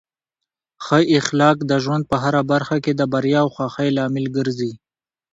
[0.85, 4.71] ښه اخلاق د ژوند په هره برخه کې د بریا او خوښۍ لامل ګرځي.